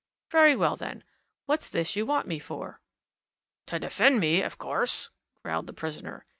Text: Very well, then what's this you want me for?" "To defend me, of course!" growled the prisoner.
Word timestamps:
Very 0.31 0.55
well, 0.55 0.75
then 0.75 1.03
what's 1.45 1.69
this 1.69 1.95
you 1.95 2.07
want 2.07 2.27
me 2.27 2.39
for?" 2.39 2.81
"To 3.67 3.77
defend 3.77 4.19
me, 4.19 4.41
of 4.41 4.57
course!" 4.57 5.11
growled 5.43 5.67
the 5.67 5.73
prisoner. 5.73 6.25